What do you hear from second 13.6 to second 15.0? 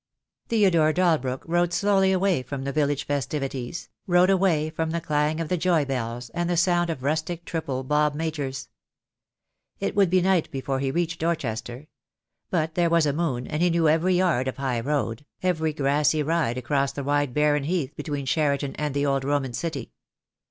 he knew every yard of high